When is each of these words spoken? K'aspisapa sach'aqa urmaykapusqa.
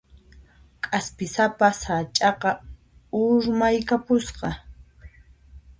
K'aspisapa 0.83 1.67
sach'aqa 1.81 2.51
urmaykapusqa. 3.19 4.49